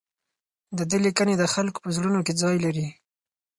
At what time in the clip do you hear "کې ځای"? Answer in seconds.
2.25-2.55